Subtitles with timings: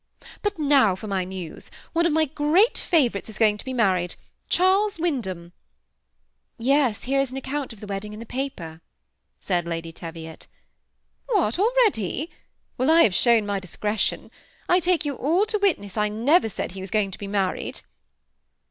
[0.41, 1.69] "But now for my news.
[1.93, 4.15] One of my great favorites is going to be mar ried—
[4.49, 5.53] Charles Wyndham."
[6.57, 8.81] "Yes, here is an account of the wedding in the paper,"
[9.39, 10.47] said Lady Teviot
[11.27, 11.65] THE SEMI ATTACHED COUPLE.
[11.67, 12.33] 127"
[12.81, 12.89] What, already!
[12.89, 14.31] Well, I have shown my discretion.
[14.67, 17.81] I take 70U all to witness I never said he was going to be married